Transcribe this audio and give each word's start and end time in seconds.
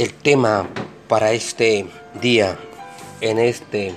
El 0.00 0.14
tema 0.14 0.66
para 1.08 1.32
este 1.32 1.84
día, 2.22 2.58
en 3.20 3.38
este 3.38 3.92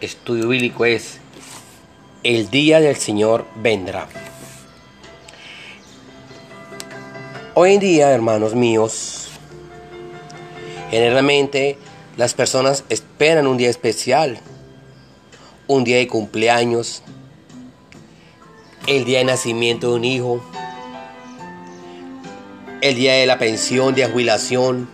estudio 0.00 0.46
bíblico 0.46 0.84
es, 0.84 1.18
el 2.22 2.48
día 2.48 2.78
del 2.78 2.94
Señor 2.94 3.44
vendrá. 3.56 4.06
Hoy 7.54 7.72
en 7.72 7.80
día, 7.80 8.12
hermanos 8.12 8.54
míos, 8.54 9.30
generalmente 10.92 11.76
las 12.16 12.34
personas 12.34 12.84
esperan 12.90 13.48
un 13.48 13.56
día 13.56 13.70
especial, 13.70 14.38
un 15.66 15.82
día 15.82 15.96
de 15.96 16.06
cumpleaños, 16.06 17.02
el 18.86 19.04
día 19.04 19.18
de 19.18 19.24
nacimiento 19.24 19.88
de 19.88 19.94
un 19.96 20.04
hijo, 20.04 20.51
el 22.82 22.96
día 22.96 23.14
de 23.14 23.26
la 23.26 23.38
pensión, 23.38 23.94
de 23.94 24.04
jubilación, 24.06 24.88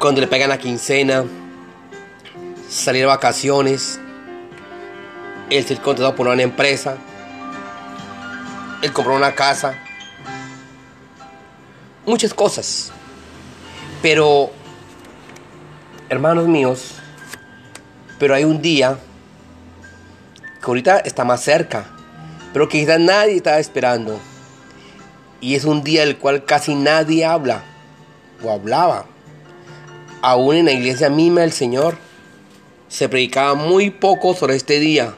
cuando 0.00 0.20
le 0.20 0.26
pegan 0.26 0.48
la 0.48 0.58
quincena, 0.58 1.24
salir 2.68 3.02
de 3.02 3.06
vacaciones, 3.06 4.00
el 5.48 5.64
ser 5.64 5.80
contratado 5.80 6.16
por 6.16 6.26
una 6.26 6.42
empresa, 6.42 6.96
el 8.82 8.92
comprar 8.92 9.16
una 9.16 9.32
casa, 9.36 9.78
muchas 12.04 12.34
cosas. 12.34 12.90
Pero, 14.02 14.50
hermanos 16.08 16.48
míos, 16.48 16.96
pero 18.18 18.34
hay 18.34 18.42
un 18.42 18.60
día 18.60 18.98
que 20.60 20.66
ahorita 20.66 20.98
está 20.98 21.22
más 21.22 21.44
cerca, 21.44 21.86
pero 22.52 22.68
que 22.68 22.80
quizás 22.80 22.98
nadie 22.98 23.36
estaba 23.36 23.60
esperando. 23.60 24.20
Y 25.40 25.54
es 25.54 25.64
un 25.64 25.82
día 25.82 26.00
del 26.00 26.18
cual 26.18 26.44
casi 26.44 26.74
nadie 26.74 27.24
habla 27.24 27.64
o 28.42 28.50
hablaba. 28.50 29.06
Aún 30.22 30.56
en 30.56 30.66
la 30.66 30.72
iglesia 30.72 31.08
misma 31.08 31.40
del 31.42 31.52
Señor 31.52 31.96
se 32.88 33.08
predicaba 33.08 33.54
muy 33.54 33.90
poco 33.90 34.34
sobre 34.34 34.56
este 34.56 34.80
día. 34.80 35.14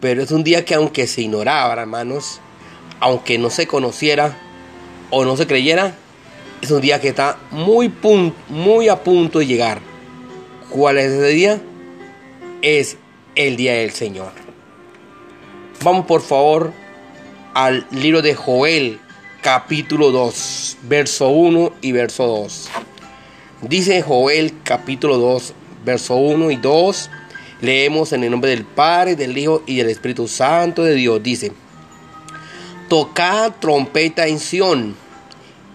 Pero 0.00 0.22
es 0.22 0.30
un 0.30 0.44
día 0.44 0.64
que 0.64 0.74
aunque 0.74 1.06
se 1.06 1.22
ignoraba, 1.22 1.72
hermanos, 1.72 2.40
aunque 3.00 3.38
no 3.38 3.48
se 3.48 3.66
conociera 3.66 4.36
o 5.10 5.24
no 5.24 5.36
se 5.36 5.46
creyera, 5.46 5.94
es 6.60 6.70
un 6.70 6.82
día 6.82 7.00
que 7.00 7.08
está 7.08 7.38
muy, 7.50 7.92
muy 8.48 8.88
a 8.88 9.02
punto 9.02 9.38
de 9.38 9.46
llegar. 9.46 9.80
¿Cuál 10.68 10.98
es 10.98 11.12
ese 11.12 11.28
día? 11.28 11.60
Es 12.60 12.98
el 13.34 13.56
día 13.56 13.74
del 13.74 13.92
Señor. 13.92 14.32
Vamos 15.82 16.06
por 16.06 16.20
favor 16.20 16.83
al 17.54 17.86
libro 17.92 18.20
de 18.20 18.34
Joel, 18.34 18.98
capítulo 19.40 20.10
2, 20.10 20.78
verso 20.82 21.28
1 21.28 21.74
y 21.80 21.92
verso 21.92 22.26
2. 22.26 22.68
Dice 23.62 24.02
Joel, 24.02 24.54
capítulo 24.64 25.18
2, 25.18 25.54
verso 25.84 26.16
1 26.16 26.50
y 26.50 26.56
2. 26.56 27.10
Leemos 27.60 28.12
en 28.12 28.24
el 28.24 28.32
nombre 28.32 28.50
del 28.50 28.64
Padre, 28.64 29.14
del 29.14 29.38
Hijo 29.38 29.62
y 29.66 29.76
del 29.76 29.88
Espíritu 29.88 30.26
Santo 30.26 30.82
de 30.82 30.94
Dios. 30.94 31.22
Dice, 31.22 31.52
tocad 32.88 33.52
trompeta 33.60 34.26
en 34.26 34.40
Sión 34.40 34.96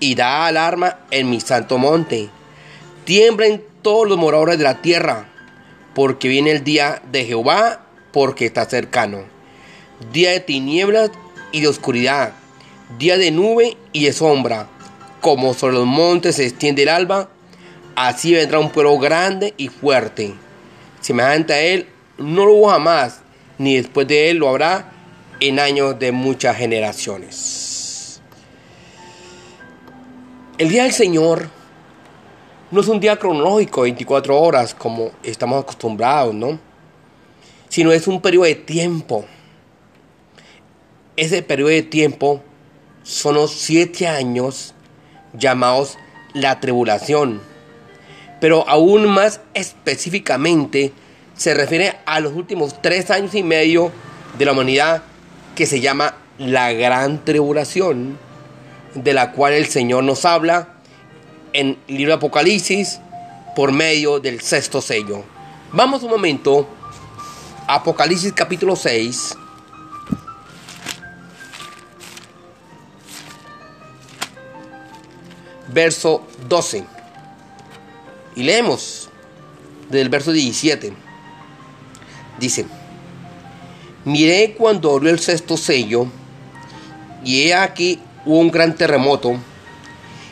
y 0.01 0.15
da 0.15 0.47
alarma 0.47 0.99
en 1.11 1.29
mi 1.29 1.39
santo 1.39 1.77
monte. 1.77 2.29
Tiemblen 3.05 3.63
todos 3.81 4.07
los 4.07 4.17
moradores 4.17 4.57
de 4.57 4.65
la 4.65 4.81
tierra, 4.81 5.29
porque 5.95 6.27
viene 6.27 6.51
el 6.51 6.63
día 6.65 7.01
de 7.09 7.23
Jehová, 7.23 7.85
porque 8.11 8.45
está 8.45 8.65
cercano. 8.65 9.23
Día 10.11 10.31
de 10.31 10.41
tinieblas 10.41 11.11
y 11.51 11.61
de 11.61 11.67
oscuridad, 11.67 12.33
día 12.97 13.17
de 13.17 13.31
nube 13.31 13.77
y 13.91 14.05
de 14.05 14.13
sombra. 14.13 14.67
Como 15.21 15.53
sobre 15.53 15.73
los 15.73 15.85
montes 15.85 16.37
se 16.37 16.45
extiende 16.45 16.83
el 16.83 16.89
alba, 16.89 17.29
así 17.95 18.33
vendrá 18.33 18.59
un 18.59 18.69
pueblo 18.69 18.97
grande 18.97 19.53
y 19.57 19.67
fuerte. 19.67 20.33
Semejante 21.01 21.53
a 21.53 21.61
él, 21.61 21.87
no 22.17 22.45
lo 22.45 22.53
hubo 22.53 22.69
jamás, 22.69 23.21
ni 23.57 23.75
después 23.75 24.07
de 24.07 24.29
él 24.29 24.37
lo 24.37 24.49
habrá 24.49 24.91
en 25.39 25.59
años 25.59 25.97
de 25.99 26.11
muchas 26.11 26.57
generaciones. 26.57 28.21
El 30.57 30.69
día 30.69 30.83
del 30.83 30.91
Señor 30.91 31.49
no 32.71 32.81
es 32.81 32.87
un 32.87 32.99
día 32.99 33.17
cronológico, 33.17 33.81
24 33.81 34.39
horas, 34.39 34.73
como 34.73 35.11
estamos 35.23 35.63
acostumbrados, 35.63 36.35
¿no? 36.35 36.59
Sino 37.69 37.91
es 37.91 38.07
un 38.07 38.21
periodo 38.21 38.45
de 38.45 38.55
tiempo 38.55 39.25
ese 41.19 41.41
periodo 41.41 41.69
de 41.69 41.83
tiempo 41.83 42.41
son 43.03 43.35
los 43.35 43.51
siete 43.51 44.07
años 44.07 44.73
llamados 45.33 45.97
la 46.33 46.61
tribulación. 46.61 47.41
Pero 48.39 48.67
aún 48.69 49.05
más 49.07 49.41
específicamente 49.53 50.93
se 51.35 51.53
refiere 51.53 51.97
a 52.05 52.21
los 52.21 52.33
últimos 52.33 52.81
tres 52.81 53.11
años 53.11 53.35
y 53.35 53.43
medio 53.43 53.91
de 54.37 54.45
la 54.45 54.53
humanidad 54.53 55.03
que 55.55 55.65
se 55.65 55.81
llama 55.81 56.15
la 56.37 56.71
gran 56.71 57.25
tribulación, 57.25 58.17
de 58.95 59.13
la 59.13 59.33
cual 59.33 59.53
el 59.53 59.65
Señor 59.65 60.05
nos 60.05 60.23
habla 60.23 60.75
en 61.51 61.77
el 61.89 61.97
libro 61.97 62.13
de 62.13 62.17
Apocalipsis 62.17 63.01
por 63.57 63.73
medio 63.73 64.21
del 64.21 64.39
sexto 64.39 64.81
sello. 64.81 65.25
Vamos 65.73 66.01
un 66.03 66.11
momento, 66.11 66.65
Apocalipsis 67.67 68.31
capítulo 68.31 68.77
6 68.77 69.35
verso 75.73 76.25
12. 76.47 76.85
Y 78.35 78.43
leemos 78.43 79.09
del 79.89 80.09
verso 80.09 80.31
17. 80.31 80.93
Dice, 82.39 82.65
miré 84.05 84.55
cuando 84.57 84.91
abrió 84.91 85.11
el 85.11 85.19
sexto 85.19 85.57
sello, 85.57 86.07
y 87.23 87.47
he 87.47 87.53
aquí 87.53 87.99
hubo 88.25 88.39
un 88.39 88.51
gran 88.51 88.75
terremoto, 88.75 89.37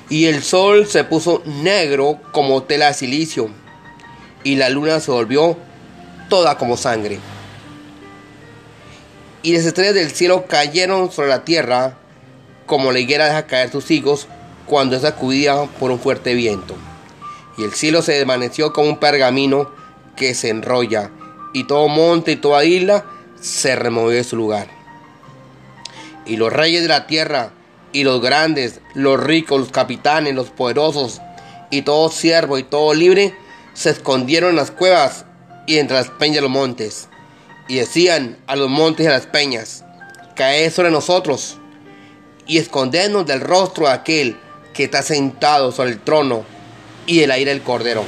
y 0.10 0.26
el 0.26 0.42
sol 0.42 0.88
se 0.88 1.04
puso 1.04 1.44
negro 1.46 2.20
como 2.32 2.64
tela 2.64 2.88
de 2.88 2.94
silicio, 2.94 3.50
y 4.44 4.56
la 4.56 4.70
luna 4.70 5.00
se 5.00 5.12
volvió 5.12 5.58
toda 6.30 6.58
como 6.58 6.78
sangre. 6.78 7.20
Y 9.44 9.54
las 9.54 9.66
estrellas 9.66 9.96
del 9.96 10.12
cielo 10.12 10.46
cayeron 10.48 11.12
sobre 11.12 11.30
la 11.30 11.44
tierra, 11.44 11.98
como 12.66 12.92
la 12.92 13.00
higuera 13.00 13.26
deja 13.26 13.48
caer 13.48 13.72
sus 13.72 13.92
higos 13.92 14.28
cuando 14.68 14.96
es 14.96 15.02
sacudida 15.02 15.66
por 15.80 15.92
un 15.92 16.00
fuerte 16.00 16.34
viento. 16.36 16.76
Y 17.58 17.64
el 17.64 17.74
cielo 17.74 18.02
se 18.02 18.14
desvaneció 18.14 18.74
como 18.74 18.90
un 18.90 19.00
pergamino 19.00 19.72
que 20.16 20.34
se 20.34 20.50
enrolla, 20.50 21.12
y 21.54 21.64
todo 21.64 21.88
monte 21.88 22.34
y 22.34 22.36
toda 22.36 22.66
isla 22.66 23.06
se 23.40 23.76
removió 23.76 24.18
de 24.18 24.24
su 24.24 24.36
lugar. 24.36 24.68
Y 26.26 26.38
los 26.38 26.52
reyes 26.52 26.82
de 26.82 26.90
la 26.90 27.08
tierra, 27.08 27.52
y 27.94 28.04
los 28.04 28.22
grandes, 28.22 28.82
los 28.94 29.24
ricos, 29.24 29.60
los 29.60 29.72
capitanes, 29.72 30.36
los 30.36 30.50
poderosos, 30.50 31.22
y 31.70 31.84
todo 31.84 32.10
siervo 32.10 32.58
y 32.58 32.64
todo 32.64 32.94
libre, 32.94 33.34
se 33.74 33.92
escondieron 33.92 34.52
en 34.52 34.56
las 34.58 34.72
cuevas 34.72 35.26
y 35.66 35.78
entre 35.78 35.98
las 35.98 36.10
peñas 36.10 36.36
de 36.36 36.42
los 36.42 36.52
montes. 36.52 37.10
Y 37.68 37.76
decían 37.76 38.38
a 38.48 38.56
los 38.56 38.70
montes 38.70 39.06
y 39.06 39.10
a 39.10 39.14
las 39.14 39.26
peñas, 39.26 39.84
caed 40.36 40.72
sobre 40.72 40.92
nosotros 40.92 41.58
y 42.46 42.58
escondednos 42.58 43.26
del 43.26 43.42
rostro 43.42 43.88
de 43.88 43.94
aquel 43.94 44.38
que 44.78 44.84
está 44.84 45.02
sentado 45.02 45.72
sobre 45.72 45.90
el 45.90 46.00
trono 46.00 46.46
y 47.08 47.22
el 47.22 47.32
aire 47.32 47.50
del 47.50 47.64
cordero. 47.64 48.04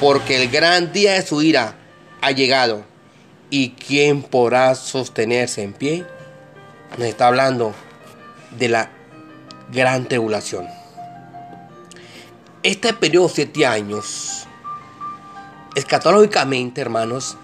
Porque 0.00 0.42
el 0.42 0.50
gran 0.50 0.90
día 0.90 1.12
de 1.12 1.26
su 1.26 1.42
ira 1.42 1.76
ha 2.22 2.30
llegado. 2.30 2.82
¿Y 3.50 3.72
quién 3.72 4.22
podrá 4.22 4.74
sostenerse 4.74 5.62
en 5.62 5.74
pie? 5.74 6.06
Nos 6.96 7.06
está 7.06 7.26
hablando 7.26 7.74
de 8.58 8.70
la 8.70 8.90
gran 9.70 10.08
tribulación. 10.08 10.66
Este 12.62 12.94
periodo 12.94 13.28
de 13.28 13.34
siete 13.34 13.66
años, 13.66 14.46
escatológicamente, 15.74 16.80
hermanos, 16.80 17.36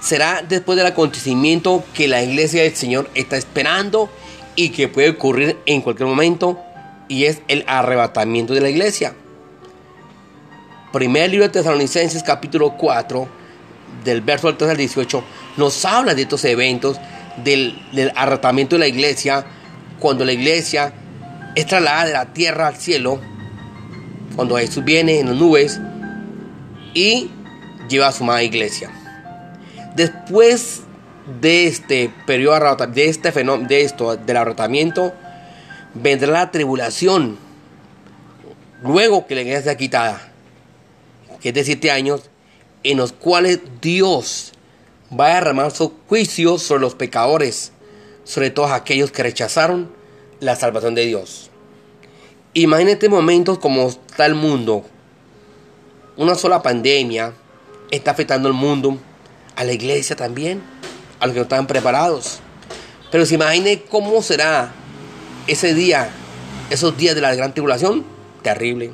será 0.00 0.42
después 0.42 0.76
del 0.76 0.88
acontecimiento 0.88 1.84
que 1.94 2.08
la 2.08 2.20
iglesia 2.20 2.64
del 2.64 2.74
Señor 2.74 3.08
está 3.14 3.36
esperando 3.36 4.10
y 4.56 4.70
que 4.70 4.88
puede 4.88 5.10
ocurrir 5.10 5.56
en 5.66 5.82
cualquier 5.82 6.08
momento 6.08 6.65
y 7.08 7.24
es 7.24 7.42
el 7.48 7.64
arrebatamiento 7.66 8.54
de 8.54 8.60
la 8.60 8.68
iglesia. 8.68 9.14
Primer 10.92 11.30
libro 11.30 11.46
de 11.46 11.52
Tesalonicenses 11.52 12.22
capítulo 12.22 12.76
4, 12.76 13.28
del 14.04 14.20
verso 14.20 14.54
3 14.54 14.70
al 14.70 14.76
18, 14.76 15.24
nos 15.56 15.84
habla 15.84 16.14
de 16.14 16.22
estos 16.22 16.44
eventos 16.44 16.98
del, 17.44 17.78
del 17.92 18.12
arrebatamiento 18.14 18.76
de 18.76 18.80
la 18.80 18.88
iglesia, 18.88 19.44
cuando 19.98 20.24
la 20.24 20.32
iglesia 20.32 20.92
es 21.54 21.66
trasladada 21.66 22.06
de 22.06 22.12
la 22.12 22.26
tierra 22.32 22.68
al 22.68 22.76
cielo, 22.76 23.20
cuando 24.34 24.56
Jesús 24.56 24.84
viene 24.84 25.20
en 25.20 25.26
las 25.26 25.36
nubes 25.36 25.80
y 26.94 27.30
lleva 27.88 28.08
a 28.08 28.12
su 28.12 28.24
madre 28.24 28.44
iglesia. 28.44 28.90
Después 29.94 30.82
de 31.40 31.66
este 31.66 32.10
periodo 32.26 32.76
de 32.86 33.08
este 33.08 33.32
fenómeno, 33.32 33.68
de 33.68 33.82
esto, 33.82 34.16
del 34.16 34.36
arrebatamiento, 34.36 35.12
vendrá 36.02 36.32
la 36.32 36.50
tribulación, 36.50 37.38
luego 38.82 39.26
que 39.26 39.34
la 39.34 39.42
iglesia 39.42 39.62
sea 39.62 39.76
quitada, 39.76 40.32
que 41.40 41.48
es 41.48 41.54
de 41.54 41.64
siete 41.64 41.90
años, 41.90 42.30
en 42.82 42.98
los 42.98 43.12
cuales 43.12 43.60
Dios 43.80 44.52
va 45.18 45.26
a 45.26 45.34
derramar 45.34 45.70
su 45.70 45.92
juicio 46.08 46.58
sobre 46.58 46.82
los 46.82 46.94
pecadores, 46.94 47.72
sobre 48.24 48.50
todos 48.50 48.70
aquellos 48.70 49.10
que 49.10 49.22
rechazaron 49.22 49.90
la 50.40 50.56
salvación 50.56 50.94
de 50.94 51.06
Dios. 51.06 51.50
Imagínate 52.54 53.08
momentos 53.08 53.58
como 53.58 53.88
está 53.88 54.26
el 54.26 54.34
mundo. 54.34 54.84
Una 56.16 56.34
sola 56.34 56.62
pandemia 56.62 57.32
está 57.90 58.12
afectando 58.12 58.48
al 58.48 58.54
mundo, 58.54 58.98
a 59.54 59.64
la 59.64 59.72
iglesia 59.72 60.16
también, 60.16 60.62
a 61.20 61.26
los 61.26 61.34
que 61.34 61.40
no 61.40 61.44
estaban 61.44 61.66
preparados. 61.66 62.40
Pero 63.10 63.26
se 63.26 63.34
imagine 63.34 63.82
cómo 63.82 64.22
será 64.22 64.72
ese 65.46 65.74
día, 65.74 66.10
esos 66.70 66.96
días 66.96 67.14
de 67.14 67.20
la 67.20 67.34
gran 67.34 67.52
tribulación, 67.52 68.04
terrible. 68.42 68.90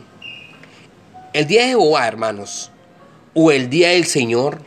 El 1.32 1.46
día 1.46 1.62
de 1.62 1.68
Jehová, 1.68 2.06
hermanos, 2.06 2.70
o 3.34 3.50
el 3.50 3.70
día 3.70 3.90
del 3.90 4.04
Señor, 4.04 4.60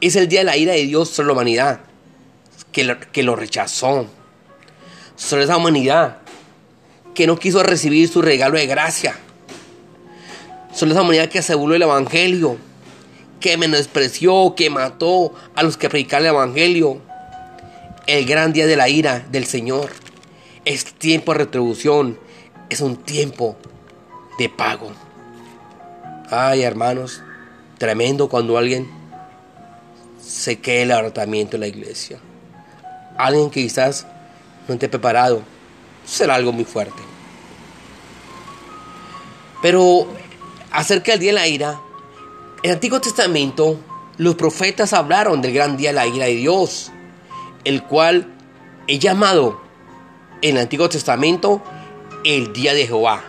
es 0.00 0.16
el 0.16 0.28
día 0.28 0.40
de 0.40 0.44
la 0.44 0.56
ira 0.56 0.72
de 0.72 0.84
Dios 0.84 1.08
sobre 1.08 1.28
la 1.28 1.32
humanidad, 1.34 1.80
que 2.72 2.84
lo, 2.84 2.98
que 2.98 3.22
lo 3.22 3.36
rechazó, 3.36 4.06
sobre 5.16 5.44
esa 5.44 5.56
humanidad 5.56 6.18
que 7.14 7.28
no 7.28 7.38
quiso 7.38 7.62
recibir 7.62 8.08
su 8.08 8.20
regalo 8.20 8.58
de 8.58 8.66
gracia, 8.66 9.16
sobre 10.74 10.92
esa 10.92 11.02
humanidad 11.02 11.28
que 11.28 11.42
se 11.42 11.54
del 11.54 11.82
Evangelio, 11.82 12.56
que 13.38 13.56
menospreció, 13.56 14.54
que 14.56 14.68
mató 14.68 15.32
a 15.54 15.62
los 15.62 15.76
que 15.76 15.88
predicaban 15.88 16.24
el 16.24 16.30
Evangelio. 16.30 17.00
El 18.06 18.26
gran 18.26 18.52
día 18.52 18.66
de 18.66 18.76
la 18.76 18.88
ira 18.88 19.24
del 19.30 19.46
Señor 19.46 20.03
es 20.64 20.84
tiempo 20.94 21.32
de 21.32 21.38
retribución, 21.38 22.18
es 22.70 22.80
un 22.80 22.96
tiempo 22.96 23.56
de 24.38 24.48
pago. 24.48 24.90
Ay, 26.30 26.62
hermanos, 26.62 27.22
tremendo 27.78 28.28
cuando 28.28 28.56
alguien 28.56 28.90
se 30.20 30.60
quede 30.60 30.82
el 30.82 30.92
arrotamiento 30.92 31.52
de 31.52 31.58
la 31.58 31.66
iglesia. 31.66 32.18
Alguien 33.16 33.50
que 33.50 33.62
quizás 33.62 34.06
no 34.66 34.74
esté 34.74 34.88
preparado, 34.88 35.42
será 36.04 36.34
algo 36.34 36.52
muy 36.52 36.64
fuerte. 36.64 37.02
Pero 39.62 40.08
acerca 40.70 41.12
del 41.12 41.20
día 41.20 41.30
de 41.30 41.38
la 41.38 41.48
ira, 41.48 41.80
en 42.62 42.70
el 42.70 42.76
Antiguo 42.76 43.00
Testamento 43.00 43.78
los 44.16 44.34
profetas 44.34 44.92
hablaron 44.92 45.42
del 45.42 45.52
gran 45.52 45.76
día 45.76 45.90
de 45.90 45.94
la 45.94 46.06
ira 46.06 46.26
de 46.26 46.36
Dios, 46.36 46.90
el 47.64 47.82
cual 47.82 48.32
es 48.86 48.98
llamado 48.98 49.63
en 50.44 50.56
el 50.56 50.62
Antiguo 50.64 50.90
Testamento 50.90 51.62
el 52.22 52.52
día 52.52 52.74
de 52.74 52.86
Jehová. 52.86 53.24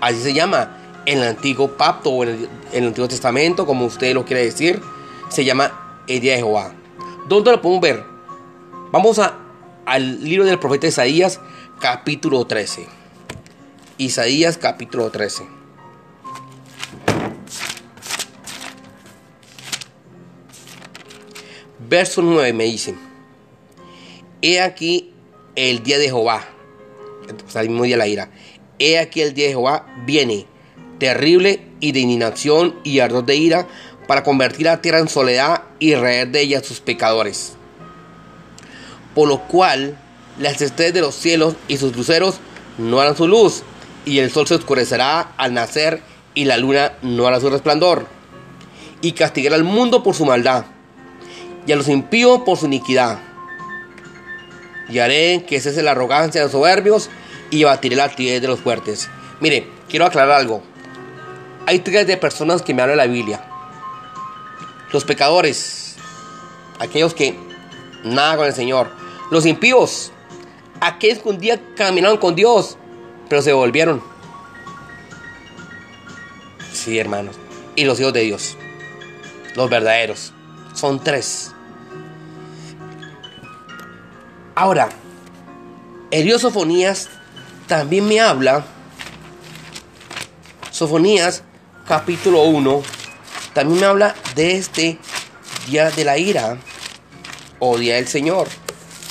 Así 0.00 0.20
se 0.20 0.34
llama 0.34 0.76
en 1.06 1.18
el 1.18 1.28
Antiguo 1.28 1.76
Pacto 1.76 2.10
o 2.10 2.24
en 2.24 2.48
el, 2.72 2.86
Antiguo 2.88 3.06
Testamento, 3.06 3.64
como 3.64 3.86
usted 3.86 4.12
lo 4.12 4.24
quiere 4.24 4.44
decir, 4.44 4.82
se 5.28 5.44
llama 5.44 6.02
el 6.08 6.18
día 6.18 6.32
de 6.32 6.38
Jehová. 6.38 6.74
¿Dónde 7.28 7.52
lo 7.52 7.62
podemos 7.62 7.80
ver? 7.80 8.04
Vamos 8.90 9.20
a, 9.20 9.38
al 9.86 10.24
libro 10.24 10.44
del 10.44 10.58
profeta 10.58 10.88
Isaías, 10.88 11.40
capítulo 11.80 12.44
13. 12.44 12.88
Isaías, 13.98 14.58
capítulo 14.58 15.12
13. 15.12 15.46
Verso 21.88 22.20
9 22.20 22.52
me 22.52 22.64
dice, 22.64 22.96
He 24.42 24.60
aquí 24.60 25.14
el 25.58 25.82
día 25.82 25.98
de 25.98 26.06
Jehová, 26.06 26.44
o 27.26 27.58
el 27.58 27.68
mismo 27.68 27.82
día 27.82 27.96
de 27.96 27.98
la 27.98 28.06
ira, 28.06 28.30
He 28.78 28.98
aquí 28.98 29.22
el 29.22 29.34
día 29.34 29.46
de 29.46 29.52
Jehová 29.52 29.86
viene, 30.06 30.46
terrible 31.00 31.60
y 31.80 31.90
de 31.90 32.00
indignación 32.00 32.76
y 32.84 33.00
ardor 33.00 33.26
de 33.26 33.34
ira, 33.34 33.66
para 34.06 34.22
convertir 34.22 34.66
la 34.66 34.80
tierra 34.80 35.00
en 35.00 35.08
soledad 35.08 35.62
y 35.80 35.96
reer 35.96 36.28
de 36.28 36.42
ella 36.42 36.58
a 36.58 36.62
sus 36.62 36.80
pecadores. 36.80 37.54
Por 39.16 39.28
lo 39.28 39.40
cual 39.48 39.98
las 40.38 40.62
estrellas 40.62 40.94
de 40.94 41.00
los 41.00 41.16
cielos 41.16 41.56
y 41.66 41.76
sus 41.76 41.96
luceros 41.96 42.38
no 42.78 43.00
harán 43.00 43.16
su 43.16 43.26
luz, 43.26 43.64
y 44.04 44.20
el 44.20 44.30
sol 44.30 44.46
se 44.46 44.54
oscurecerá 44.54 45.32
al 45.36 45.54
nacer, 45.54 46.00
y 46.34 46.44
la 46.44 46.56
luna 46.56 46.92
no 47.02 47.26
hará 47.26 47.40
su 47.40 47.50
resplandor. 47.50 48.06
Y 49.02 49.12
castigará 49.12 49.56
al 49.56 49.64
mundo 49.64 50.04
por 50.04 50.14
su 50.14 50.24
maldad, 50.24 50.66
y 51.66 51.72
a 51.72 51.76
los 51.76 51.88
impíos 51.88 52.42
por 52.46 52.56
su 52.56 52.66
iniquidad. 52.66 53.27
Y 54.88 54.98
haré 54.98 55.44
que 55.46 55.60
cese 55.60 55.82
la 55.82 55.90
arrogancia 55.92 56.40
de 56.40 56.46
los 56.46 56.52
soberbios, 56.52 57.10
y 57.50 57.64
batiré 57.64 57.96
la 57.96 58.08
timidez 58.08 58.42
de 58.42 58.48
los 58.48 58.60
fuertes. 58.60 59.08
Mire, 59.40 59.68
quiero 59.88 60.06
aclarar 60.06 60.32
algo. 60.32 60.62
Hay 61.66 61.80
tres 61.80 62.06
de 62.06 62.16
personas 62.16 62.62
que 62.62 62.74
me 62.74 62.82
hablan 62.82 62.98
de 62.98 63.04
la 63.04 63.12
Biblia 63.12 63.48
los 64.92 65.04
pecadores, 65.04 65.96
aquellos 66.78 67.14
que 67.14 67.38
nada 68.04 68.36
con 68.36 68.46
el 68.46 68.54
Señor, 68.54 68.90
los 69.30 69.44
impíos, 69.46 70.12
aquellos 70.80 71.18
que 71.18 71.28
un 71.28 71.38
día 71.38 71.60
caminaron 71.76 72.18
con 72.18 72.34
Dios, 72.34 72.78
pero 73.28 73.42
se 73.42 73.52
volvieron. 73.52 74.02
Sí, 76.72 76.98
hermanos, 76.98 77.36
y 77.76 77.84
los 77.84 78.00
hijos 78.00 78.12
de 78.12 78.22
Dios, 78.22 78.56
los 79.54 79.68
verdaderos, 79.68 80.32
son 80.74 81.02
tres. 81.02 81.52
Ahora, 84.60 84.88
el 86.10 86.24
Dios 86.24 86.42
Sofonías 86.42 87.08
también 87.68 88.08
me 88.08 88.18
habla, 88.18 88.64
Sofonías 90.72 91.44
capítulo 91.86 92.42
1, 92.42 92.82
también 93.52 93.78
me 93.78 93.86
habla 93.86 94.16
de 94.34 94.56
este 94.56 94.98
día 95.68 95.92
de 95.92 96.04
la 96.04 96.18
ira 96.18 96.58
o 97.60 97.78
día 97.78 97.94
del 97.94 98.08
Señor. 98.08 98.48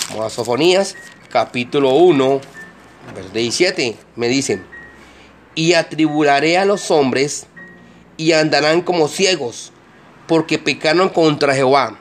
Como 0.09 0.23
a 0.23 0.29
Sofonías, 0.29 0.95
capítulo 1.31 1.91
1, 1.91 2.41
verso 3.15 3.29
17, 3.31 3.95
me 4.17 4.27
dicen, 4.27 4.65
y 5.55 5.75
atribularé 5.75 6.57
a 6.57 6.65
los 6.65 6.91
hombres 6.91 7.47
y 8.17 8.33
andarán 8.33 8.81
como 8.81 9.07
ciegos, 9.07 9.71
porque 10.27 10.59
pecaron 10.59 11.07
contra 11.07 11.55
Jehová, 11.55 11.97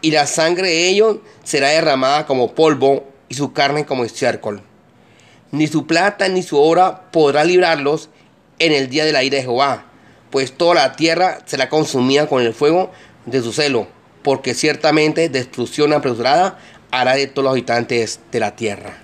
y 0.00 0.10
la 0.10 0.26
sangre 0.26 0.68
de 0.68 0.88
ellos 0.88 1.18
será 1.44 1.68
derramada 1.68 2.26
como 2.26 2.54
polvo 2.54 3.04
y 3.28 3.34
su 3.34 3.52
carne 3.52 3.86
como 3.86 4.04
estiércol. 4.04 4.62
Ni 5.50 5.66
su 5.66 5.86
plata 5.86 6.28
ni 6.28 6.42
su 6.42 6.58
oro 6.58 7.00
podrá 7.10 7.44
librarlos 7.44 8.10
en 8.58 8.72
el 8.72 8.88
día 8.88 9.04
de 9.04 9.12
la 9.12 9.24
ira 9.24 9.36
de 9.36 9.42
Jehová, 9.42 9.86
pues 10.30 10.52
toda 10.52 10.74
la 10.74 10.92
tierra 10.92 11.38
será 11.46 11.68
consumida 11.68 12.26
con 12.26 12.42
el 12.42 12.52
fuego 12.52 12.90
de 13.26 13.40
su 13.40 13.52
celo, 13.52 13.88
porque 14.22 14.54
ciertamente 14.54 15.28
destrucción 15.28 15.92
apresurada 15.92 16.58
hará 16.90 17.14
de 17.14 17.26
todos 17.26 17.44
los 17.44 17.52
habitantes 17.52 18.20
de 18.30 18.40
la 18.40 18.56
tierra. 18.56 18.98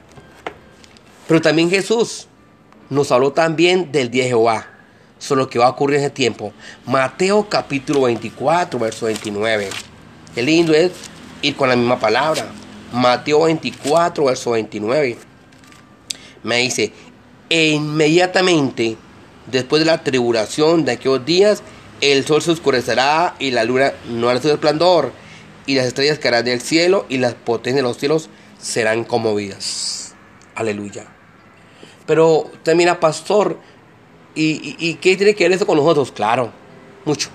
Pero 1.27 1.41
también 1.41 1.71
Jesús 1.71 2.29
nos 2.91 3.11
habló 3.13 3.33
también 3.33 3.91
del 3.93 4.11
día 4.11 4.25
de 4.25 4.31
Jehová, 4.31 4.67
sobre 5.19 5.43
lo 5.43 5.49
que 5.49 5.59
va 5.59 5.67
a 5.67 5.71
ocurrir 5.71 5.97
en 5.97 6.05
ese 6.05 6.11
tiempo. 6.11 6.53
Mateo 6.85 7.49
capítulo 7.49 8.03
24, 8.03 8.79
verso 8.79 9.07
29. 9.07 9.71
Qué 10.35 10.43
lindo 10.43 10.75
es 10.75 10.93
ir 11.43 11.57
con 11.57 11.69
la 11.69 11.77
misma 11.77 11.99
palabra. 11.99 12.47
Mateo 12.93 13.43
24, 13.45 14.25
verso 14.25 14.53
29. 14.53 15.17
Me 16.43 16.59
dice, 16.59 16.93
e 17.49 17.71
inmediatamente 17.71 18.97
Después 19.47 19.81
de 19.81 19.87
la 19.87 20.03
tribulación 20.03 20.85
de 20.85 20.93
aquellos 20.93 21.25
días, 21.25 21.63
el 22.01 22.25
sol 22.25 22.41
se 22.41 22.53
oscurecerá 22.53 23.35
y 23.39 23.51
la 23.51 23.65
luna 23.65 23.93
no 24.09 24.29
hará 24.29 24.41
su 24.41 24.49
resplandor, 24.49 25.13
y 25.67 25.75
las 25.75 25.87
estrellas 25.87 26.19
caerán 26.19 26.45
del 26.45 26.61
cielo 26.61 27.07
y 27.09 27.19
las 27.19 27.35
potencias 27.35 27.77
de 27.77 27.83
los 27.83 27.99
cielos 27.99 28.31
serán 28.59 29.05
conmovidas. 29.05 30.15
Aleluya. 30.55 31.07
Pero 32.07 32.51
termina, 32.63 33.01
pastor, 33.01 33.59
¿y, 34.35 34.95
qué 34.95 35.17
tiene 35.17 35.35
que 35.35 35.45
ver 35.45 35.53
eso 35.53 35.67
con 35.67 35.77
nosotros? 35.77 36.13
Claro, 36.13 36.51
mucho. 37.05 37.29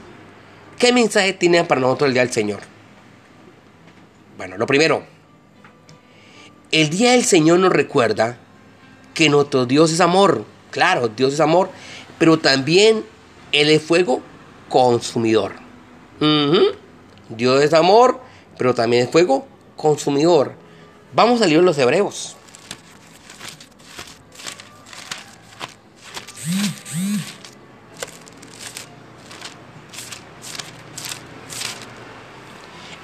¿Qué 0.78 0.94
mensaje 0.94 1.34
tiene 1.34 1.64
para 1.64 1.82
nosotros 1.82 2.08
el 2.08 2.14
día 2.14 2.24
del 2.24 2.34
Señor? 2.34 2.60
Bueno, 4.40 4.58
lo 4.58 4.66
primero, 4.66 5.04
el 6.72 6.90
día 6.90 7.12
del 7.12 7.24
Señor 7.24 7.60
nos 7.60 7.72
recuerda 7.72 8.40
que 9.14 9.30
nuestro 9.30 9.68
Dios 9.68 9.92
es 9.92 10.00
amor. 10.00 10.46
Claro, 10.72 11.10
Dios 11.10 11.34
es 11.34 11.40
amor 11.40 11.70
pero 12.20 12.38
también 12.38 13.06
Él 13.54 13.70
es 13.70 13.82
fuego 13.82 14.22
consumidor. 14.68 15.54
Dios 17.30 17.64
es 17.64 17.74
amor, 17.74 18.20
pero 18.58 18.76
también 18.76 19.06
es 19.06 19.10
fuego 19.10 19.48
consumidor. 19.78 20.54
Vamos 21.14 21.42
al 21.42 21.50
libro 21.50 21.62
de 21.62 21.66
los 21.68 21.78
Hebreos. 21.78 22.36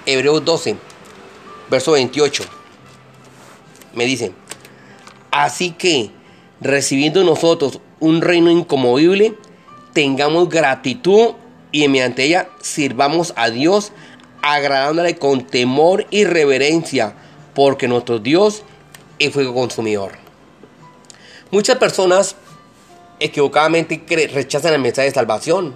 Hebreos 0.05 0.45
12, 0.45 0.75
verso 1.69 1.93
28. 1.93 2.43
Me 3.93 4.05
dicen, 4.05 4.33
así 5.31 5.71
que 5.71 6.11
recibiendo 6.61 7.23
nosotros 7.23 7.79
un 7.99 8.21
reino 8.21 8.51
incomovible, 8.51 9.35
tengamos 9.93 10.49
gratitud 10.49 11.33
y 11.71 11.87
mediante 11.87 12.23
ella 12.23 12.49
sirvamos 12.61 13.33
a 13.35 13.49
Dios 13.49 13.91
agradándole 14.41 15.17
con 15.17 15.47
temor 15.47 16.05
y 16.11 16.25
reverencia, 16.25 17.15
porque 17.53 17.87
nuestro 17.87 18.19
Dios 18.19 18.63
es 19.17 19.33
fuego 19.33 19.53
consumidor. 19.53 20.11
Muchas 21.51 21.77
personas 21.77 22.35
equivocadamente 23.19 24.03
rechazan 24.31 24.73
el 24.73 24.81
mensaje 24.81 25.07
de 25.07 25.13
salvación. 25.13 25.75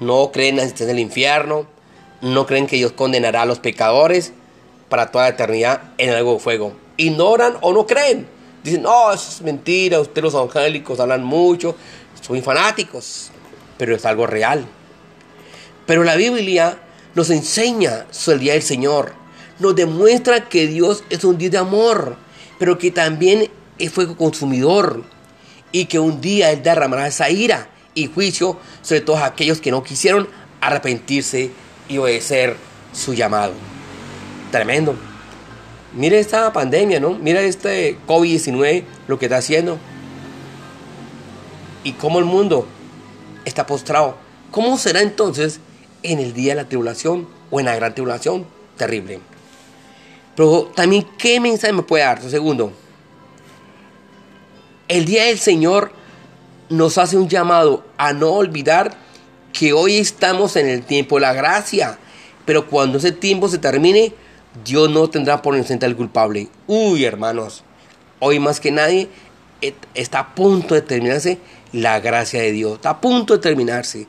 No 0.00 0.30
creen 0.32 0.50
en 0.50 0.56
la 0.56 0.62
existencia 0.62 0.94
del 0.94 1.02
infierno, 1.02 1.66
no 2.20 2.46
creen 2.46 2.66
que 2.66 2.76
Dios 2.76 2.92
condenará 2.92 3.42
a 3.42 3.46
los 3.46 3.58
pecadores 3.58 4.32
para 4.92 5.10
toda 5.10 5.24
la 5.24 5.30
eternidad 5.30 5.80
en 5.96 6.10
algo 6.10 6.34
de 6.34 6.38
fuego. 6.38 6.76
Ignoran 6.98 7.56
o 7.62 7.72
no 7.72 7.86
creen. 7.86 8.28
Dicen, 8.62 8.82
no, 8.82 9.10
eso 9.10 9.30
es 9.30 9.40
mentira, 9.40 9.98
ustedes 9.98 10.24
los 10.24 10.34
angélicos 10.34 11.00
hablan 11.00 11.24
mucho, 11.24 11.74
son 12.20 12.42
fanáticos, 12.42 13.30
pero 13.78 13.96
es 13.96 14.04
algo 14.04 14.26
real. 14.26 14.66
Pero 15.86 16.04
la 16.04 16.14
Biblia 16.14 16.78
nos 17.14 17.30
enseña 17.30 18.04
sobre 18.10 18.34
el 18.34 18.40
día 18.42 18.52
del 18.52 18.62
Señor, 18.62 19.14
nos 19.60 19.74
demuestra 19.74 20.50
que 20.50 20.66
Dios 20.66 21.04
es 21.08 21.24
un 21.24 21.38
Dios 21.38 21.52
de 21.52 21.58
amor, 21.58 22.18
pero 22.58 22.76
que 22.76 22.90
también 22.90 23.50
es 23.78 23.90
fuego 23.90 24.14
consumidor 24.14 25.04
y 25.72 25.86
que 25.86 26.00
un 26.00 26.20
día 26.20 26.50
Él 26.50 26.62
derramará 26.62 27.06
esa 27.06 27.30
ira 27.30 27.70
y 27.94 28.08
juicio 28.08 28.58
sobre 28.82 29.00
todos 29.00 29.22
aquellos 29.22 29.58
que 29.58 29.70
no 29.70 29.82
quisieron 29.82 30.28
arrepentirse 30.60 31.50
y 31.88 31.96
obedecer 31.96 32.58
su 32.92 33.14
llamado. 33.14 33.71
Tremendo. 34.52 34.94
Mire 35.94 36.20
esta 36.20 36.52
pandemia, 36.52 37.00
¿no? 37.00 37.14
Mira 37.14 37.40
este 37.40 37.98
COVID-19, 38.06 38.84
lo 39.08 39.18
que 39.18 39.26
está 39.26 39.38
haciendo. 39.38 39.78
Y 41.82 41.92
cómo 41.92 42.18
el 42.18 42.26
mundo 42.26 42.66
está 43.46 43.66
postrado. 43.66 44.16
¿Cómo 44.50 44.76
será 44.76 45.00
entonces 45.00 45.58
en 46.02 46.20
el 46.20 46.34
día 46.34 46.54
de 46.54 46.62
la 46.62 46.68
tribulación 46.68 47.26
o 47.50 47.60
en 47.60 47.66
la 47.66 47.74
gran 47.74 47.94
tribulación? 47.94 48.46
Terrible. 48.76 49.20
Pero 50.36 50.70
también, 50.74 51.06
¿qué 51.16 51.40
mensaje 51.40 51.72
me 51.72 51.82
puede 51.82 52.04
dar? 52.04 52.20
Segundo, 52.22 52.72
el 54.86 55.06
día 55.06 55.24
del 55.24 55.38
Señor 55.38 55.92
nos 56.68 56.98
hace 56.98 57.16
un 57.16 57.28
llamado 57.28 57.86
a 57.96 58.12
no 58.12 58.32
olvidar 58.32 58.94
que 59.54 59.72
hoy 59.72 59.96
estamos 59.96 60.56
en 60.56 60.68
el 60.68 60.82
tiempo 60.82 61.16
de 61.16 61.22
la 61.22 61.32
gracia. 61.32 61.98
Pero 62.44 62.66
cuando 62.66 62.98
ese 62.98 63.12
tiempo 63.12 63.48
se 63.48 63.58
termine, 63.58 64.14
Dios 64.64 64.90
no 64.90 65.08
tendrá 65.08 65.42
por 65.42 65.54
inocente 65.54 65.86
al 65.86 65.96
culpable. 65.96 66.48
Uy, 66.66 67.04
hermanos, 67.04 67.64
hoy 68.20 68.38
más 68.38 68.60
que 68.60 68.70
nadie 68.70 69.08
está 69.94 70.18
a 70.18 70.34
punto 70.34 70.74
de 70.74 70.82
terminarse 70.82 71.38
la 71.72 72.00
gracia 72.00 72.42
de 72.42 72.52
Dios. 72.52 72.74
Está 72.74 72.90
a 72.90 73.00
punto 73.00 73.34
de 73.34 73.40
terminarse. 73.40 74.06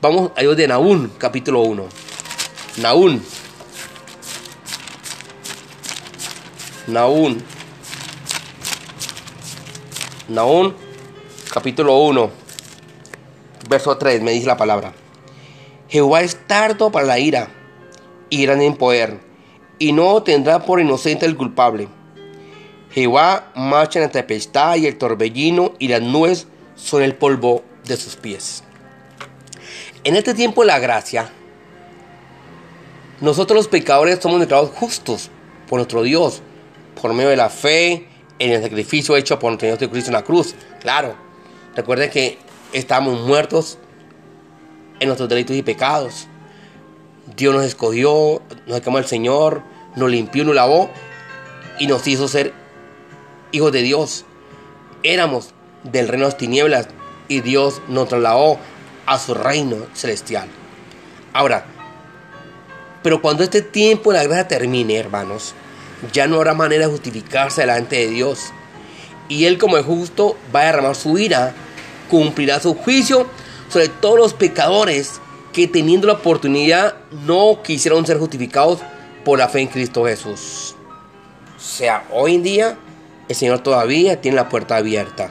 Vamos 0.00 0.32
a 0.36 0.40
Dios 0.40 0.56
de 0.56 0.68
Naún, 0.68 1.12
capítulo 1.18 1.60
1. 1.60 1.86
Naún. 2.78 3.22
Naún. 6.86 7.42
Naún, 10.28 10.74
capítulo 11.52 11.98
1, 11.98 12.30
verso 13.68 13.98
3, 13.98 14.22
me 14.22 14.30
dice 14.32 14.46
la 14.46 14.56
palabra. 14.56 14.94
Jehová 15.90 16.22
es 16.22 16.46
tardo 16.46 16.90
para 16.90 17.04
la 17.04 17.18
ira 17.18 17.48
y 18.30 18.48
en 18.48 18.76
poder 18.76 19.20
y 19.78 19.92
no 19.92 20.22
tendrá 20.22 20.64
por 20.64 20.80
inocente 20.80 21.26
el 21.26 21.36
culpable. 21.36 21.88
Jehová 22.90 23.50
marcha 23.56 23.98
en 23.98 24.04
la 24.04 24.10
tempestad 24.12 24.76
y 24.76 24.86
el 24.86 24.96
torbellino 24.96 25.74
y 25.78 25.88
las 25.88 26.00
nubes 26.00 26.46
son 26.76 27.02
el 27.02 27.16
polvo 27.16 27.64
de 27.84 27.96
sus 27.96 28.16
pies. 28.16 28.62
En 30.04 30.16
este 30.16 30.34
tiempo 30.34 30.62
de 30.62 30.68
la 30.68 30.78
gracia, 30.78 31.30
nosotros 33.20 33.56
los 33.56 33.68
pecadores 33.68 34.18
somos 34.20 34.40
declarados 34.40 34.70
justos 34.70 35.30
por 35.68 35.78
nuestro 35.78 36.02
Dios, 36.02 36.42
por 37.00 37.12
medio 37.14 37.30
de 37.30 37.36
la 37.36 37.48
fe 37.48 38.06
en 38.38 38.50
el 38.52 38.62
sacrificio 38.62 39.16
hecho 39.16 39.38
por 39.38 39.50
nuestro 39.50 39.66
Señor 39.66 39.78
Jesucristo 39.78 40.10
en 40.10 40.14
la 40.14 40.22
cruz. 40.22 40.54
Claro, 40.80 41.14
recuerden 41.74 42.10
que 42.10 42.38
estamos 42.72 43.20
muertos 43.26 43.78
en 45.00 45.08
nuestros 45.08 45.28
delitos 45.28 45.56
y 45.56 45.62
pecados. 45.62 46.28
Dios 47.36 47.54
nos 47.54 47.64
escogió, 47.64 48.42
nos 48.66 48.80
quemó 48.80 48.98
el 48.98 49.06
Señor, 49.06 49.62
nos 49.96 50.10
limpió, 50.10 50.44
nos 50.44 50.54
lavó 50.54 50.90
y 51.78 51.86
nos 51.86 52.06
hizo 52.06 52.28
ser 52.28 52.52
hijos 53.52 53.72
de 53.72 53.82
Dios. 53.82 54.24
Éramos 55.02 55.50
del 55.84 56.08
reino 56.08 56.26
de 56.26 56.30
las 56.30 56.38
tinieblas 56.38 56.88
y 57.28 57.40
Dios 57.40 57.80
nos 57.88 58.08
trasladó 58.08 58.58
a 59.06 59.18
su 59.18 59.34
reino 59.34 59.76
celestial. 59.94 60.48
Ahora, 61.32 61.66
pero 63.02 63.20
cuando 63.20 63.42
este 63.42 63.62
tiempo 63.62 64.12
de 64.12 64.18
la 64.18 64.24
gracia 64.24 64.48
termine, 64.48 64.96
hermanos, 64.96 65.54
ya 66.12 66.26
no 66.26 66.36
habrá 66.36 66.54
manera 66.54 66.86
de 66.86 66.92
justificarse 66.92 67.62
delante 67.62 67.96
de 67.96 68.08
Dios. 68.08 68.52
Y 69.28 69.46
Él 69.46 69.58
como 69.58 69.76
es 69.76 69.84
justo 69.84 70.36
va 70.54 70.60
a 70.60 70.66
derramar 70.66 70.94
su 70.94 71.18
ira, 71.18 71.54
cumplirá 72.10 72.60
su 72.60 72.74
juicio 72.74 73.26
sobre 73.68 73.88
todos 73.88 74.18
los 74.18 74.34
pecadores 74.34 75.20
que 75.54 75.68
teniendo 75.68 76.08
la 76.08 76.14
oportunidad 76.14 76.96
no 77.24 77.62
quisieron 77.62 78.04
ser 78.04 78.18
justificados 78.18 78.80
por 79.24 79.38
la 79.38 79.48
fe 79.48 79.60
en 79.60 79.68
Cristo 79.68 80.04
Jesús. 80.04 80.74
O 81.56 81.60
sea, 81.60 82.04
hoy 82.10 82.34
en 82.34 82.42
día 82.42 82.76
el 83.28 83.36
Señor 83.36 83.60
todavía 83.60 84.20
tiene 84.20 84.36
la 84.36 84.48
puerta 84.48 84.76
abierta 84.76 85.30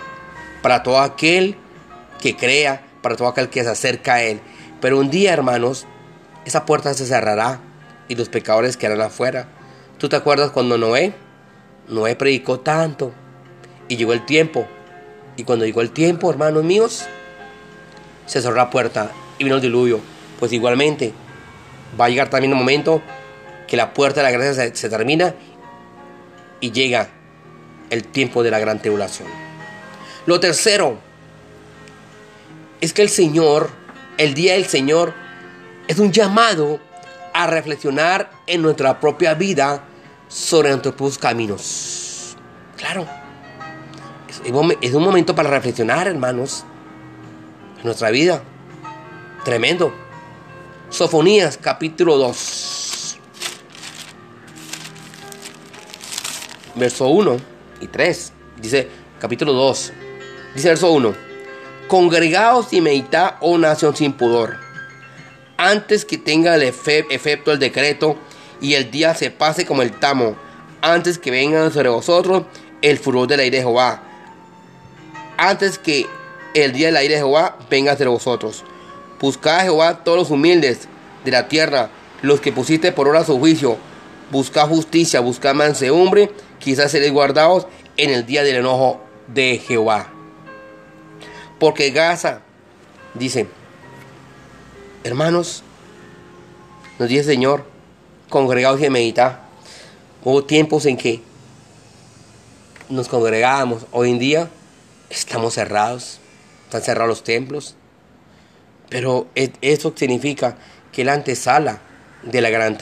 para 0.61 0.81
todo 0.81 1.01
aquel 1.01 1.57
que 2.21 2.37
crea, 2.37 2.83
para 3.01 3.17
todo 3.17 3.27
aquel 3.27 3.49
que 3.49 3.63
se 3.63 3.69
acerca 3.69 4.13
a 4.13 4.23
Él. 4.23 4.39
Pero 4.79 4.97
un 4.97 5.09
día, 5.09 5.33
hermanos, 5.33 5.85
esa 6.45 6.65
puerta 6.65 6.93
se 6.93 7.05
cerrará 7.05 7.59
y 8.07 8.15
los 8.15 8.29
pecadores 8.29 8.77
quedarán 8.77 9.01
afuera. 9.01 9.49
¿Tú 9.97 10.07
te 10.07 10.15
acuerdas 10.15 10.51
cuando 10.51 10.77
Noé? 10.77 11.13
Noé 11.89 12.15
predicó 12.15 12.61
tanto 12.61 13.11
y 13.89 13.97
llegó 13.97 14.13
el 14.13 14.25
tiempo. 14.25 14.67
Y 15.35 15.43
cuando 15.43 15.65
llegó 15.65 15.81
el 15.81 15.91
tiempo, 15.91 16.31
hermanos 16.31 16.63
míos, 16.63 17.03
se 18.25 18.41
cerró 18.41 18.55
la 18.55 18.69
puerta 18.69 19.11
y 19.37 19.43
vino 19.43 19.57
el 19.57 19.61
diluvio 19.61 20.12
pues 20.43 20.51
igualmente 20.51 21.13
va 21.97 22.03
a 22.03 22.09
llegar 22.09 22.29
también 22.29 22.51
un 22.51 22.59
momento 22.59 23.01
que 23.65 23.77
la 23.77 23.93
puerta 23.93 24.19
de 24.19 24.23
la 24.29 24.31
gracia 24.31 24.75
se, 24.75 24.89
termina 24.89 25.33
y 26.59 26.73
llega 26.73 27.07
el 27.89 28.03
tiempo 28.03 28.43
de 28.43 28.51
la 28.51 28.59
gran 28.59 28.81
tribulación. 28.81 29.29
Lo 30.25 30.41
tercero 30.41 30.97
es 32.81 32.91
que 32.91 33.03
el 33.03 33.07
Señor, 33.07 33.69
el 34.17 34.33
día 34.33 34.55
del 34.55 34.65
Señor, 34.65 35.13
es 35.87 35.97
un 35.97 36.11
llamado 36.11 36.81
a 37.33 37.47
reflexionar 37.47 38.29
en 38.45 38.63
nuestra 38.63 38.99
propia 38.99 39.35
vida 39.35 39.85
sobre 40.27 40.71
nuestros 40.71 41.17
caminos. 41.19 42.35
Claro, 42.75 43.07
es 44.81 44.93
un 44.93 45.03
momento 45.03 45.33
para 45.33 45.49
reflexionar, 45.49 46.09
hermanos, 46.09 46.65
en 47.77 47.85
nuestra 47.85 48.09
vida. 48.09 48.43
Tremendo. 49.45 50.02
Sofonías 50.93 51.57
capítulo 51.57 52.19
2. 52.19 53.17
Verso 56.75 57.07
1 57.07 57.37
y 57.81 57.87
3. 57.87 58.33
Dice 58.61 58.87
capítulo 59.19 59.53
2. 59.53 59.91
Dice 60.53 60.67
verso 60.67 60.91
1. 60.91 61.15
Congregaos 61.87 62.73
y 62.73 62.81
meditad, 62.81 63.37
oh 63.41 63.57
nación 63.57 63.95
sin 63.95 64.13
pudor, 64.13 64.57
antes 65.57 66.05
que 66.05 66.19
tenga 66.19 66.53
el 66.53 66.61
efecto 66.61 67.51
el 67.51 67.57
decreto 67.57 68.15
y 68.61 68.75
el 68.75 68.91
día 68.91 69.15
se 69.15 69.31
pase 69.31 69.65
como 69.65 69.81
el 69.81 69.99
tamo, 69.99 70.35
antes 70.83 71.17
que 71.17 71.31
vengan 71.31 71.73
sobre 71.73 71.89
vosotros 71.89 72.43
el 72.83 72.99
furor 72.99 73.27
del 73.27 73.39
aire 73.39 73.57
de 73.57 73.63
Jehová, 73.63 74.03
antes 75.37 75.79
que 75.79 76.05
el 76.53 76.71
día 76.71 76.87
del 76.87 76.97
aire 76.97 77.15
de 77.15 77.21
Jehová 77.21 77.57
venga 77.67 77.93
sobre 77.93 78.09
vosotros. 78.09 78.63
Buscad 79.19 79.59
a 79.59 79.63
Jehová 79.63 80.03
todos 80.03 80.17
los 80.17 80.31
humildes 80.31 80.87
de 81.23 81.31
la 81.31 81.47
tierra, 81.47 81.89
los 82.21 82.41
que 82.41 82.51
pusiste 82.51 82.91
por 82.91 83.07
hora 83.07 83.23
su 83.23 83.39
juicio. 83.39 83.77
Buscad 84.31 84.67
justicia, 84.67 85.19
buscad 85.19 85.53
mansedumbre, 85.53 86.31
quizás 86.59 86.91
seréis 86.91 87.13
guardados 87.13 87.67
en 87.97 88.09
el 88.09 88.25
día 88.25 88.43
del 88.43 88.57
enojo 88.57 89.01
de 89.27 89.61
Jehová. 89.65 90.09
Porque 91.59 91.91
Gaza, 91.91 92.41
dice, 93.13 93.47
hermanos, 95.03 95.63
nos 96.99 97.09
dice 97.09 97.21
el 97.21 97.27
Señor, 97.27 97.65
congregados 98.29 98.81
y 98.81 98.89
meditad. 98.89 99.39
Hubo 100.23 100.43
tiempos 100.43 100.85
en 100.85 100.97
que 100.97 101.21
nos 102.89 103.07
congregábamos. 103.07 103.85
Hoy 103.91 104.11
en 104.11 104.19
día 104.19 104.49
estamos 105.09 105.53
cerrados. 105.53 106.19
Están 106.65 106.81
cerrados 106.81 107.09
los 107.09 107.23
templos. 107.23 107.75
Pero 108.89 109.27
eso 109.33 109.93
significa 109.95 110.57
que 110.91 111.03
la 111.03 111.13
antesala 111.13 111.79
de 112.21 112.41
la 112.41 112.49
gran 112.49 112.77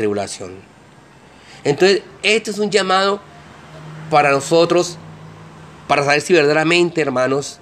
para 5.87 6.03
saber 6.03 6.21
si 6.21 6.33
verdaderamente, 6.33 7.01
hermanos, 7.01 7.59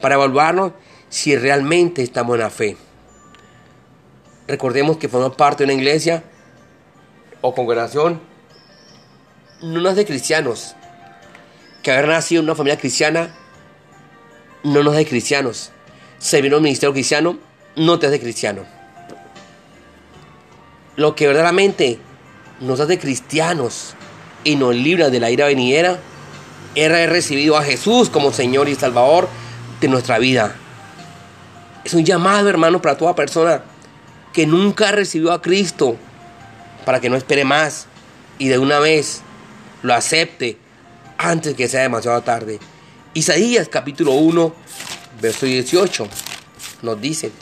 para 0.00 0.14
evaluarnos 0.14 0.72
si 1.08 1.36
realmente 1.36 2.02
estamos 2.02 2.34
en 2.34 2.40
la 2.40 2.50
fe. 2.50 2.76
Recordemos 4.46 4.96
que 4.96 5.08
formamos 5.08 5.36
parte 5.36 5.64
de 5.64 5.72
una 5.72 5.80
iglesia 5.80 6.24
o 7.40 7.54
congregación 7.54 8.20
no 9.60 9.80
nos 9.80 9.96
de 9.96 10.06
cristianos. 10.06 10.74
Que 11.82 11.92
haber 11.92 12.08
nacido 12.08 12.40
en 12.40 12.46
una 12.46 12.54
familia 12.54 12.78
cristiana 12.78 13.34
no 14.62 14.82
nos 14.82 14.94
hace 14.94 15.06
cristianos. 15.06 15.70
Servir 16.18 16.54
un 16.54 16.62
ministerio 16.62 16.92
cristiano 16.92 17.38
no 17.78 17.98
te 17.98 18.08
hace 18.08 18.20
cristiano. 18.20 18.64
Lo 20.96 21.14
que 21.14 21.26
verdaderamente 21.26 21.98
nos 22.60 22.80
hace 22.80 22.98
cristianos 22.98 23.94
y 24.44 24.56
nos 24.56 24.74
libra 24.74 25.10
de 25.10 25.20
la 25.20 25.30
ira 25.30 25.46
venidera 25.46 25.98
es 26.74 26.90
haber 26.90 27.10
recibido 27.10 27.56
a 27.56 27.62
Jesús 27.62 28.10
como 28.10 28.32
Señor 28.32 28.68
y 28.68 28.74
Salvador 28.74 29.28
de 29.80 29.88
nuestra 29.88 30.18
vida. 30.18 30.54
Es 31.84 31.94
un 31.94 32.04
llamado, 32.04 32.48
hermano, 32.48 32.82
para 32.82 32.96
toda 32.96 33.14
persona 33.14 33.62
que 34.32 34.46
nunca 34.46 34.92
recibió 34.92 35.32
a 35.32 35.40
Cristo, 35.40 35.96
para 36.84 37.00
que 37.00 37.08
no 37.08 37.16
espere 37.16 37.44
más 37.44 37.86
y 38.38 38.48
de 38.48 38.58
una 38.58 38.78
vez 38.78 39.22
lo 39.82 39.94
acepte 39.94 40.58
antes 41.16 41.54
que 41.54 41.68
sea 41.68 41.82
demasiado 41.82 42.20
tarde. 42.22 42.58
Isaías 43.14 43.68
capítulo 43.68 44.12
1, 44.12 44.54
verso 45.20 45.46
18 45.46 46.08
nos 46.82 47.00
dice, 47.00 47.32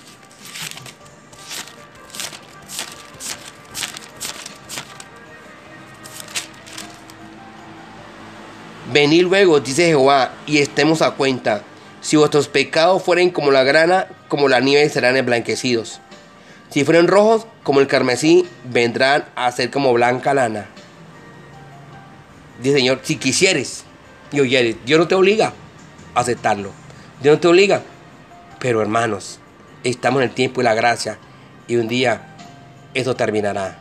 Venid 8.96 9.24
luego, 9.24 9.60
dice 9.60 9.88
Jehová, 9.88 10.32
y 10.46 10.56
estemos 10.56 11.02
a 11.02 11.10
cuenta. 11.10 11.60
Si 12.00 12.16
vuestros 12.16 12.48
pecados 12.48 13.02
fueren 13.02 13.28
como 13.28 13.50
la 13.50 13.62
grana, 13.62 14.06
como 14.28 14.48
la 14.48 14.60
nieve 14.60 14.88
serán 14.88 15.18
emblanquecidos. 15.18 16.00
Si 16.70 16.82
fueren 16.82 17.06
rojos 17.06 17.46
como 17.62 17.80
el 17.80 17.88
carmesí, 17.88 18.48
vendrán 18.64 19.26
a 19.36 19.52
ser 19.52 19.70
como 19.70 19.92
blanca 19.92 20.32
lana. 20.32 20.64
Dice 22.62 22.78
Señor, 22.78 23.00
si 23.02 23.16
quisieres 23.16 23.84
y 24.32 24.40
oyeres, 24.40 24.76
Dios 24.86 24.98
no 24.98 25.06
te 25.06 25.14
obliga 25.14 25.52
a 26.14 26.20
aceptarlo. 26.20 26.70
Dios 27.22 27.34
no 27.34 27.40
te 27.42 27.48
obliga. 27.48 27.82
Pero 28.60 28.80
hermanos, 28.80 29.40
estamos 29.84 30.22
en 30.22 30.30
el 30.30 30.34
tiempo 30.34 30.62
de 30.62 30.64
la 30.64 30.74
gracia 30.74 31.18
y 31.68 31.76
un 31.76 31.86
día 31.86 32.34
esto 32.94 33.14
terminará. 33.14 33.78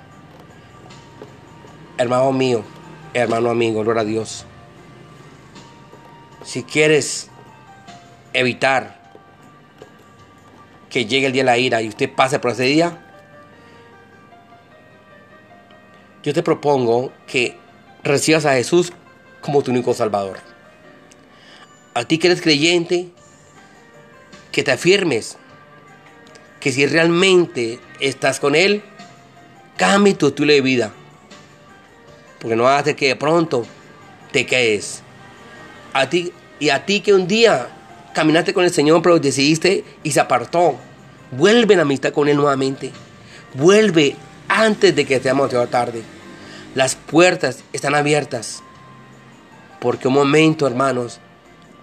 Hermano 1.97 2.33
mío, 2.33 2.65
hermano 3.13 3.49
amigo, 3.49 3.81
gloria 3.81 4.01
a 4.01 4.05
Dios. 4.05 4.45
Si 6.45 6.63
quieres 6.63 7.29
evitar 8.33 9.01
que 10.89 11.05
llegue 11.05 11.25
el 11.25 11.33
día 11.33 11.41
de 11.41 11.45
la 11.47 11.57
ira 11.57 11.81
y 11.81 11.89
usted 11.89 12.09
pase 12.09 12.39
por 12.39 12.51
ese 12.51 12.63
día, 12.63 13.01
yo 16.23 16.33
te 16.33 16.43
propongo 16.43 17.11
que 17.27 17.57
recibas 18.03 18.45
a 18.45 18.53
Jesús 18.53 18.93
como 19.41 19.63
tu 19.63 19.71
único 19.71 19.93
Salvador. 19.93 20.37
A 21.95 22.03
ti 22.05 22.19
que 22.19 22.27
eres 22.27 22.41
creyente, 22.41 23.09
que 24.51 24.63
te 24.63 24.71
afirmes 24.71 25.37
que 26.59 26.71
si 26.71 26.85
realmente 26.85 27.79
estás 27.99 28.39
con 28.39 28.55
Él, 28.55 28.83
cambie 29.77 30.13
tu 30.13 30.27
estilo 30.27 30.53
de 30.53 30.61
vida. 30.61 30.93
Porque 32.39 32.55
no 32.55 32.67
hace 32.67 32.95
que 32.95 33.07
de 33.07 33.15
pronto 33.15 33.65
te 34.31 34.45
quedes 34.45 35.01
a 35.95 36.09
ti 36.09 36.33
y 36.59 36.69
a 36.69 36.85
ti 36.85 36.99
que 36.99 37.13
un 37.13 37.25
día 37.25 37.69
caminaste 38.13 38.53
con 38.53 38.65
el 38.65 38.71
Señor, 38.71 39.01
pero 39.01 39.17
decidiste 39.17 39.85
y 40.03 40.11
se 40.11 40.19
apartó. 40.19 40.77
Vuelve 41.31 41.73
en 41.73 41.79
amistad 41.79 42.11
con 42.11 42.27
Él 42.27 42.35
nuevamente. 42.35 42.91
Vuelve 43.53 44.17
antes 44.49 44.93
de 44.93 45.05
que 45.05 45.19
sea 45.21 45.33
demasiado 45.33 45.67
tarde. 45.67 46.03
Las 46.75 46.95
puertas 46.95 47.63
están 47.71 47.95
abiertas. 47.95 48.61
Porque 49.79 50.09
un 50.09 50.15
momento, 50.15 50.67
hermanos, 50.67 51.19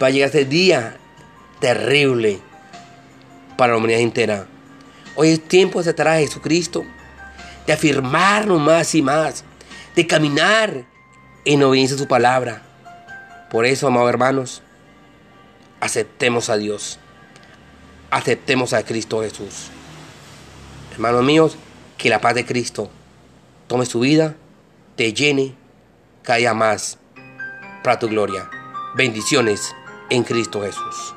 va 0.01 0.09
a 0.09 0.11
llegar 0.11 0.29
ese 0.29 0.45
día 0.45 0.99
terrible 1.59 2.39
para 3.57 3.73
la 3.73 3.79
humanidad 3.79 4.01
entera. 4.01 4.47
Hoy 5.17 5.31
es 5.31 5.49
tiempo 5.49 5.79
de 5.79 5.89
aceptar 5.89 6.09
a 6.09 6.19
Jesucristo, 6.19 6.85
de 7.67 7.73
afirmarnos 7.73 8.61
más 8.61 8.95
y 8.95 9.01
más, 9.01 9.45
de 9.97 10.07
caminar 10.07 10.85
en 11.47 11.63
obediencia 11.63 11.97
a 11.97 11.99
su 11.99 12.07
palabra. 12.07 12.72
Por 13.53 13.67
eso, 13.67 13.87
amados 13.87 14.09
hermanos, 14.09 14.63
aceptemos 15.79 16.49
a 16.49 16.57
Dios. 16.57 16.99
Aceptemos 18.11 18.73
a 18.73 18.83
Cristo 18.83 19.21
Jesús. 19.21 19.69
Hermanos 20.93 21.23
míos, 21.23 21.57
que 21.99 22.09
la 22.09 22.23
paz 22.23 22.35
de 22.35 22.47
Cristo 22.47 22.89
tome 23.67 23.85
su 23.85 24.01
vida, 24.01 24.37
te 24.97 25.13
llene 25.13 25.55
cada 26.23 26.55
más 26.55 26.97
para 27.85 27.99
tu 27.99 28.09
gloria. 28.09 28.49
Bendiciones 28.97 29.75
en 30.09 30.23
Cristo 30.23 30.63
Jesús. 30.63 31.15